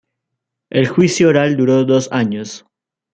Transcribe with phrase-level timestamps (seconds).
[0.71, 2.65] El juicio oral duró dos años.